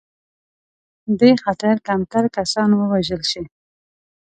دې 1.19 1.31
خاطر 1.43 1.75
کمتر 1.87 2.23
کسان 2.37 2.69
ووژل 2.79 3.21
شي. 3.31 3.43